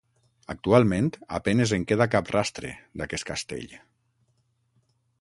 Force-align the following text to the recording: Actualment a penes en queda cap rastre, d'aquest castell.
Actualment 0.53 1.09
a 1.39 1.41
penes 1.49 1.75
en 1.77 1.85
queda 1.93 2.09
cap 2.15 2.33
rastre, 2.39 2.75
d'aquest 3.03 3.31
castell. 3.35 3.81